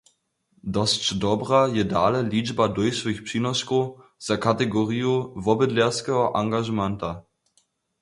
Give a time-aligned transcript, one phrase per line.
[0.77, 3.85] Dosć dobra je dale ličba dóšłych přinoškow
[4.27, 5.13] za kategoriju
[5.49, 7.11] wobydlerskeho angažementa.